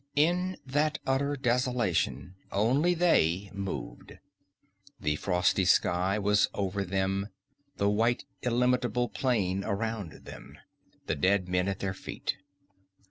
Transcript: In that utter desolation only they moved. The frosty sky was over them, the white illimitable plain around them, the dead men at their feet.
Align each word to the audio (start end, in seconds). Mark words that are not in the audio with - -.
In 0.15 0.57
that 0.65 0.97
utter 1.05 1.35
desolation 1.35 2.33
only 2.51 2.95
they 2.95 3.51
moved. 3.53 4.17
The 4.99 5.15
frosty 5.17 5.63
sky 5.63 6.17
was 6.17 6.49
over 6.55 6.83
them, 6.83 7.27
the 7.77 7.87
white 7.87 8.25
illimitable 8.41 9.09
plain 9.09 9.63
around 9.63 10.13
them, 10.25 10.57
the 11.05 11.13
dead 11.15 11.47
men 11.47 11.67
at 11.67 11.81
their 11.81 11.93
feet. 11.93 12.37